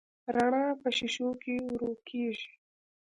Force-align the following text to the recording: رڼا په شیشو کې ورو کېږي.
رڼا 0.35 0.65
په 0.81 0.89
شیشو 0.97 1.29
کې 1.41 1.55
ورو 1.71 1.91
کېږي. 2.07 2.51